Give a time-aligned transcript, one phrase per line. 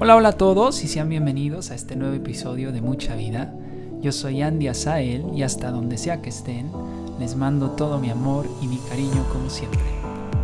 [0.00, 3.54] Hola, hola a todos y sean bienvenidos a este nuevo episodio de Mucha Vida.
[4.00, 6.72] Yo soy Andy Asael y hasta donde sea que estén,
[7.20, 9.78] les mando todo mi amor y mi cariño como siempre.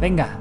[0.01, 0.39] Venga,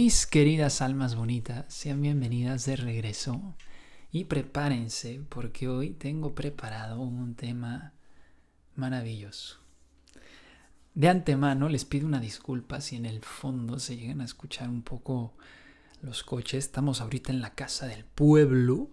[0.00, 3.56] Mis queridas almas bonitas, sean bienvenidas de regreso
[4.12, 7.94] y prepárense porque hoy tengo preparado un tema
[8.76, 9.58] maravilloso.
[10.94, 14.82] De antemano les pido una disculpa si en el fondo se llegan a escuchar un
[14.82, 15.34] poco
[16.00, 16.64] los coches.
[16.64, 18.90] Estamos ahorita en la casa del pueblo,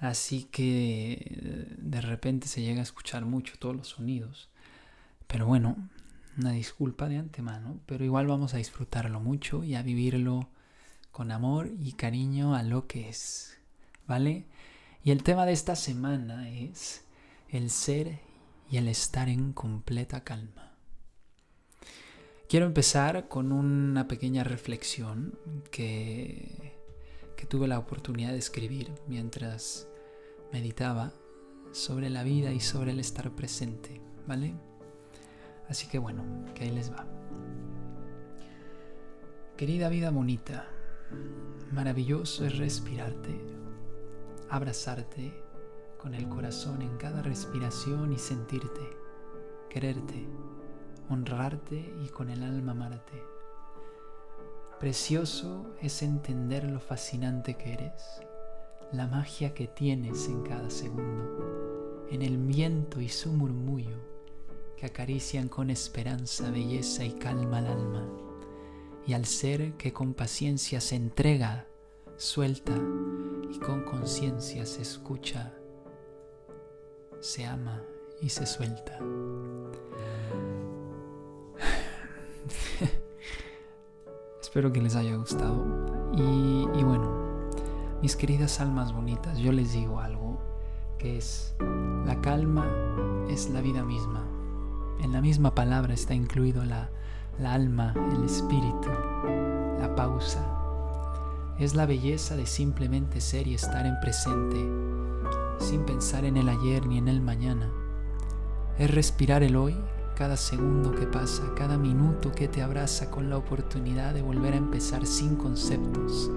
[0.00, 4.48] así que de repente se llega a escuchar mucho todos los sonidos.
[5.26, 5.90] Pero bueno,
[6.38, 10.48] una disculpa de antemano, pero igual vamos a disfrutarlo mucho y a vivirlo
[11.10, 13.58] con amor y cariño a lo que es,
[14.06, 14.46] ¿vale?
[15.02, 17.04] Y el tema de esta semana es
[17.48, 18.18] el ser
[18.70, 20.74] y el estar en completa calma.
[22.48, 25.38] Quiero empezar con una pequeña reflexión
[25.70, 26.74] que,
[27.36, 29.88] que tuve la oportunidad de escribir mientras
[30.52, 31.12] meditaba
[31.72, 34.54] sobre la vida y sobre el estar presente, ¿vale?
[35.68, 36.22] Así que bueno,
[36.54, 37.06] que ahí les va.
[39.56, 40.68] Querida vida bonita,
[41.72, 43.40] maravilloso es respirarte,
[44.48, 45.32] abrazarte
[45.98, 48.96] con el corazón en cada respiración y sentirte,
[49.70, 50.28] quererte,
[51.08, 53.22] honrarte y con el alma amarte.
[54.78, 58.20] Precioso es entender lo fascinante que eres,
[58.92, 64.15] la magia que tienes en cada segundo, en el viento y su murmullo
[64.76, 68.08] que acarician con esperanza, belleza y calma al alma,
[69.06, 71.66] y al ser que con paciencia se entrega,
[72.16, 72.74] suelta
[73.50, 75.54] y con conciencia se escucha,
[77.20, 77.82] se ama
[78.20, 78.98] y se suelta.
[84.42, 85.64] Espero que les haya gustado.
[86.14, 87.48] Y, y, bueno,
[88.02, 90.38] mis queridas almas bonitas, yo les digo algo,
[90.98, 91.54] que es,
[92.04, 92.66] la calma
[93.28, 94.35] es la vida misma.
[95.00, 96.88] En la misma palabra está incluido la,
[97.44, 98.88] alma, el espíritu,
[99.78, 100.40] la pausa.
[101.58, 104.56] Es la belleza de simplemente ser y estar en presente,
[105.58, 107.70] sin pensar en el ayer ni en el mañana.
[108.78, 109.76] Es respirar el hoy,
[110.16, 114.58] cada segundo que pasa, cada minuto que te abraza con la oportunidad de volver a
[114.58, 116.30] empezar sin conceptos,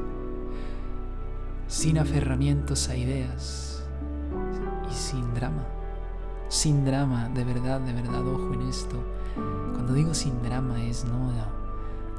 [1.68, 3.84] sin aferramientos a ideas
[4.92, 5.79] y sin drama
[6.50, 8.98] sin drama, de verdad, de verdad, ojo en esto.
[9.74, 11.32] Cuando digo sin drama es no,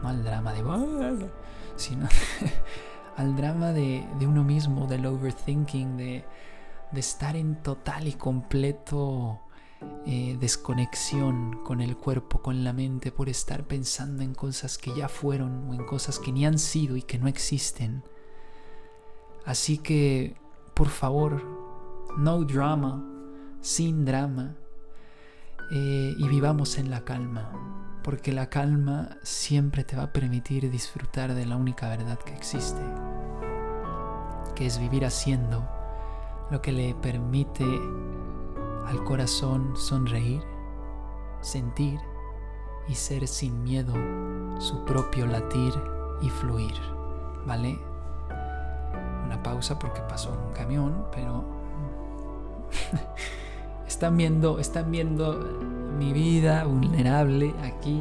[0.02, 1.28] no al drama de...
[1.76, 2.08] sino
[3.16, 6.24] al drama de, uno mismo, del overthinking, de,
[6.94, 9.40] estar en total y completo
[10.06, 15.08] eh, desconexión con el cuerpo, con la mente, por estar pensando en cosas que ya
[15.08, 18.04] fueron o en cosas que ni han sido y que no existen.
[19.44, 20.36] Así que,
[20.74, 21.42] por favor,
[22.16, 23.04] no drama,
[23.60, 24.56] sin drama
[25.70, 31.34] eh, y vivamos en la calma, porque la calma siempre te va a permitir disfrutar
[31.34, 32.82] de la única verdad que existe,
[34.54, 35.68] que es vivir haciendo
[36.50, 37.64] lo que le permite
[38.86, 40.42] al corazón sonreír,
[41.40, 42.00] sentir
[42.88, 43.94] y ser sin miedo
[44.58, 45.72] su propio latir
[46.20, 46.74] y fluir,
[47.46, 47.78] ¿vale?
[49.24, 51.44] Una pausa porque pasó un camión, pero
[53.90, 55.40] Están viendo, están viendo
[55.98, 58.00] mi vida vulnerable aquí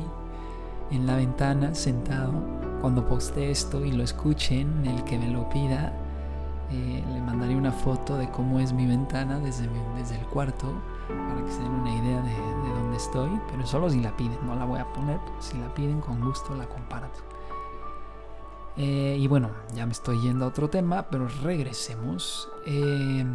[0.91, 2.31] en la ventana, sentado.
[2.79, 5.91] Cuando poste esto y lo escuchen, el que me lo pida,
[6.69, 9.67] eh, le mandaré una foto de cómo es mi ventana desde,
[9.97, 10.71] desde el cuarto
[11.07, 14.37] para que se den una idea de, de, dónde estoy, pero solo si la piden,
[14.45, 17.19] no la voy a poner, si la piden con gusto la comparto.
[18.77, 22.47] Eh, y bueno, ya me estoy yendo a otro tema, pero regresemos.
[22.67, 23.25] Eh,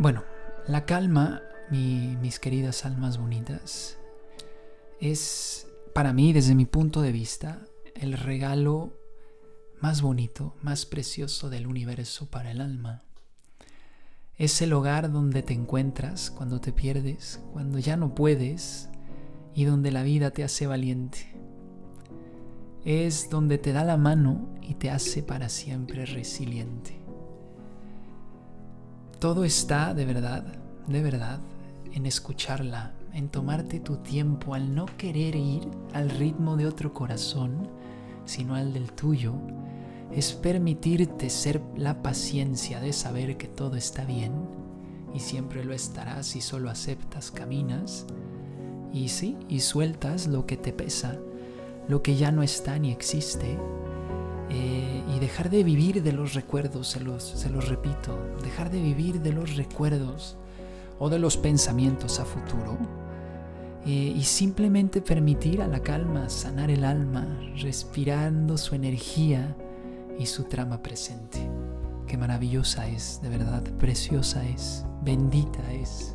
[0.00, 0.24] bueno,
[0.66, 3.98] la calma, mis queridas almas bonitas,
[4.98, 8.94] es para mí, desde mi punto de vista, el regalo
[9.78, 13.02] más bonito, más precioso del universo para el alma.
[14.38, 18.88] Es el hogar donde te encuentras cuando te pierdes, cuando ya no puedes
[19.54, 21.34] y donde la vida te hace valiente.
[22.86, 27.00] Es donde te da la mano y te hace para siempre resiliente.
[29.20, 30.42] Todo está de verdad,
[30.86, 31.40] de verdad,
[31.92, 37.68] en escucharla, en tomarte tu tiempo, al no querer ir al ritmo de otro corazón,
[38.24, 39.34] sino al del tuyo,
[40.10, 44.32] es permitirte ser la paciencia de saber que todo está bien
[45.12, 48.06] y siempre lo estará si solo aceptas, caminas
[48.90, 51.18] y sí, y sueltas lo que te pesa,
[51.88, 53.58] lo que ya no está ni existe.
[54.52, 58.82] Eh, y dejar de vivir de los recuerdos, se los, se los repito, dejar de
[58.82, 60.36] vivir de los recuerdos
[60.98, 62.76] o de los pensamientos a futuro
[63.86, 67.26] eh, y simplemente permitir a la calma sanar el alma,
[67.62, 69.56] respirando su energía
[70.18, 71.38] y su trama presente.
[72.06, 76.14] Qué maravillosa es, de verdad, preciosa es, bendita es.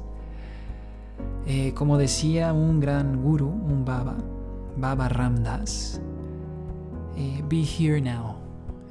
[1.48, 4.18] Eh, como decía un gran guru, un Baba,
[4.78, 6.02] Baba Ramdas,
[7.16, 8.38] eh, be here now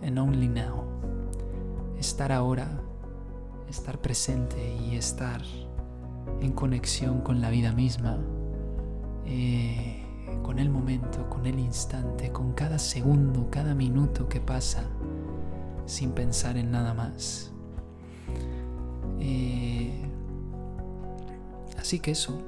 [0.03, 0.85] and only now.
[1.99, 2.69] Estar ahora,
[3.69, 5.43] estar presente y estar
[6.41, 8.19] en conexión con la vida misma,
[9.25, 10.03] eh,
[10.43, 14.85] con el momento, con el instante, con cada segundo, cada minuto que pasa,
[15.87, 17.51] sin pensar en nada más.
[21.85, 22.39] Así que eso,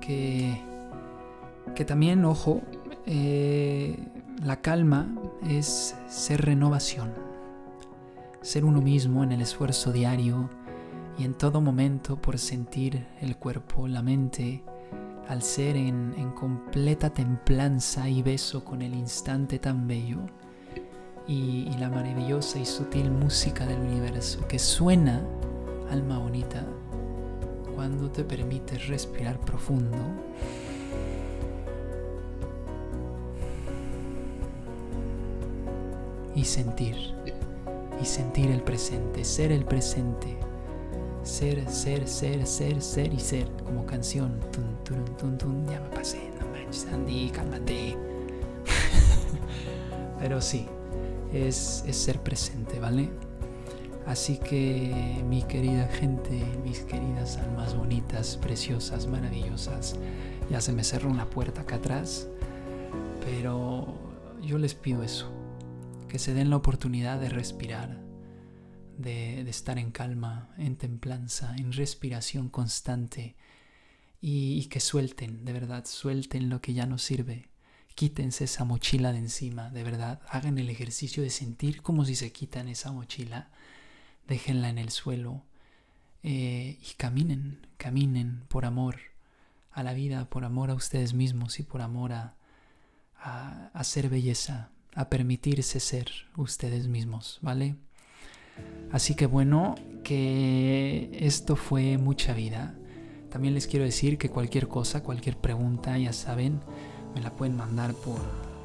[0.00, 0.58] que,
[1.74, 2.62] que también, ojo,
[3.04, 3.94] eh,
[4.44, 5.08] la calma
[5.48, 7.12] es ser renovación,
[8.40, 10.48] ser uno mismo en el esfuerzo diario
[11.18, 14.62] y en todo momento por sentir el cuerpo, la mente,
[15.28, 20.20] al ser en, completa templanza y beso con el instante tan bello
[21.26, 25.20] y, y la maravillosa y sutil música del universo que suena,
[25.90, 26.64] alma bonita,
[27.74, 29.98] cuando te permites respirar profundo.
[36.34, 37.14] Y sentir,
[38.00, 40.36] y sentir el presente, ser el presente.
[41.22, 44.38] Ser, ser, ser, ser, ser y ser, como canción.
[45.70, 47.96] ya me pasé, no manches, Andy, cálmate.
[50.20, 50.66] Pero sí,
[51.32, 53.10] es, es ser presente, ¿vale?
[54.08, 59.96] Así que mi querida gente, mis queridas almas bonitas, preciosas, maravillosas,
[60.48, 62.26] ya se me cerró una puerta acá atrás,
[63.22, 63.86] pero
[64.40, 65.30] yo les pido eso,
[66.08, 68.00] que se den la oportunidad de respirar,
[68.96, 73.36] de, estar en calma, en templanza, en respiración constante
[74.20, 77.48] y, que suelten, de verdad, suelten lo que ya no sirve.
[77.94, 80.20] Quítense esa mochila de encima, de verdad.
[80.28, 83.50] Hagan el ejercicio de sentir como si se quitan esa mochila
[84.28, 85.42] déjenla en el suelo
[86.22, 88.98] eh, y caminen, caminen por amor
[89.72, 92.36] a la vida, por amor a ustedes mismos y por amor a,
[93.16, 97.76] a, a ser belleza, a permitirse ser ustedes mismos, ¿vale?
[98.90, 102.74] Así que bueno, que esto fue mucha vida.
[103.30, 106.60] También les quiero decir que cualquier cosa, cualquier pregunta, ya saben,
[107.14, 108.20] me la pueden mandar por,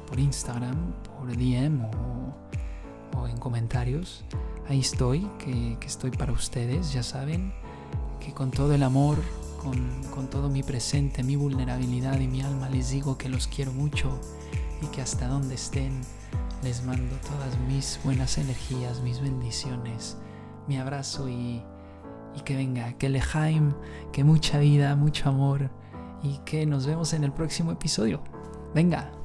[0.06, 4.24] por Instagram, por DM o, en comentarios
[4.68, 7.52] ahí estoy, que, estoy para ustedes, ya saben,
[8.20, 9.18] que con todo el amor,
[9.62, 13.72] con, con todo mi presente, mi vulnerabilidad y mi alma les digo que los quiero
[13.72, 14.18] mucho
[14.84, 16.00] y que hasta donde estén
[16.62, 20.16] les mando todas mis buenas energías, mis bendiciones,
[20.66, 21.62] mi abrazo y,
[22.34, 23.72] y que venga, que lejaim,
[24.12, 25.70] que mucha vida, mucho amor
[26.22, 28.22] y que nos vemos en el próximo episodio.
[28.74, 29.23] Venga.